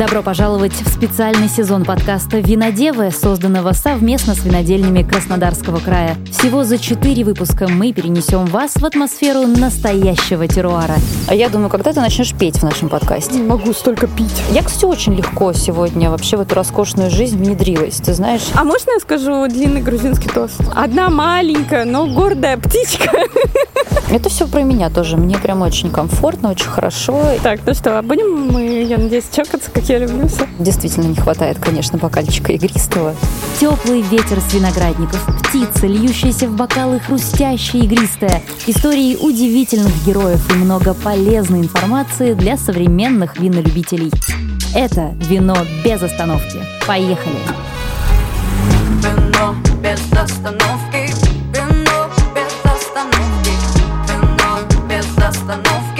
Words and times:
Добро 0.00 0.22
пожаловать 0.22 0.72
в 0.72 0.88
специальный 0.88 1.46
сезон 1.46 1.84
подкаста 1.84 2.38
«Винодевы», 2.38 3.10
созданного 3.10 3.72
совместно 3.72 4.34
с 4.34 4.42
винодельнями 4.46 5.02
Краснодарского 5.02 5.78
края. 5.78 6.16
Всего 6.30 6.64
за 6.64 6.78
четыре 6.78 7.22
выпуска 7.22 7.68
мы 7.68 7.92
перенесем 7.92 8.46
вас 8.46 8.76
в 8.76 8.84
атмосферу 8.86 9.46
настоящего 9.46 10.48
теруара. 10.48 10.94
А 11.28 11.34
я 11.34 11.50
думаю, 11.50 11.68
когда 11.68 11.92
ты 11.92 12.00
начнешь 12.00 12.32
петь 12.32 12.56
в 12.56 12.62
нашем 12.62 12.88
подкасте? 12.88 13.34
Не 13.34 13.42
могу 13.42 13.74
столько 13.74 14.06
пить. 14.06 14.42
Я, 14.52 14.62
кстати, 14.62 14.86
очень 14.86 15.14
легко 15.14 15.52
сегодня 15.52 16.08
вообще 16.08 16.38
в 16.38 16.40
эту 16.40 16.54
роскошную 16.54 17.10
жизнь 17.10 17.36
внедрилась, 17.36 17.96
ты 17.96 18.14
знаешь? 18.14 18.48
А 18.54 18.64
можно 18.64 18.92
я 18.92 19.00
скажу 19.00 19.46
длинный 19.48 19.82
грузинский 19.82 20.30
тост? 20.30 20.62
Одна 20.74 21.10
маленькая, 21.10 21.84
но 21.84 22.06
гордая 22.06 22.56
птичка. 22.56 23.10
Это 24.10 24.28
все 24.28 24.48
про 24.48 24.62
меня 24.62 24.90
тоже. 24.90 25.16
Мне 25.16 25.38
прям 25.38 25.62
очень 25.62 25.90
комфортно, 25.90 26.50
очень 26.50 26.66
хорошо. 26.66 27.22
Так, 27.42 27.60
ну 27.64 27.74
что, 27.74 28.00
будем 28.02 28.48
мы, 28.48 28.82
я 28.82 28.98
надеюсь, 28.98 29.26
чокаться, 29.30 29.70
как 29.70 29.89
я 29.90 29.98
люблю 29.98 30.28
все. 30.28 30.46
Действительно 30.60 31.06
не 31.06 31.16
хватает, 31.16 31.58
конечно, 31.58 31.98
бокальчика 31.98 32.52
игристого. 32.52 33.14
Теплый 33.58 34.02
ветер 34.02 34.40
с 34.40 34.54
виноградников, 34.54 35.20
птицы, 35.42 35.88
льющиеся 35.88 36.46
в 36.46 36.54
бокалы 36.54 37.00
хрустящие 37.00 37.84
игристая, 37.84 38.40
истории 38.66 39.16
удивительных 39.16 39.92
героев 40.06 40.48
и 40.54 40.56
много 40.56 40.94
полезной 40.94 41.60
информации 41.60 42.34
для 42.34 42.56
современных 42.56 43.38
винолюбителей. 43.38 44.12
Это 44.74 45.12
вино 45.28 45.56
без 45.84 46.00
остановки. 46.02 46.58
Поехали! 46.86 47.36
Вино 49.02 49.56
без 49.82 50.00
остановки, 50.12 51.12
вино 51.52 52.10
без 52.32 52.70
остановки, 52.70 53.50
вино 54.06 54.58
без 54.88 55.18
остановки. 55.18 55.99